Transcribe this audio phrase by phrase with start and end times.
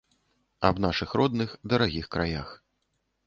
[0.69, 2.49] Аб нашых родных, дарагіх краях.